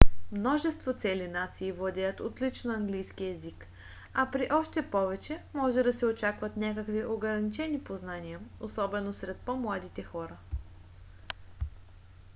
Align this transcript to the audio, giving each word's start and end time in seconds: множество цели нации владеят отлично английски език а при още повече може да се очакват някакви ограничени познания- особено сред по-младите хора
множество 0.31 0.93
цели 0.93 1.27
нации 1.31 1.71
владеят 1.71 2.19
отлично 2.19 2.73
английски 2.73 3.25
език 3.25 3.67
а 4.13 4.31
при 4.31 4.47
още 4.51 4.89
повече 4.89 5.43
може 5.53 5.83
да 5.83 5.93
се 5.93 6.05
очакват 6.05 6.57
някакви 6.57 7.05
ограничени 7.05 7.83
познания- 7.83 8.39
особено 8.59 9.13
сред 9.13 9.37
по-младите 9.39 10.03
хора 10.03 10.37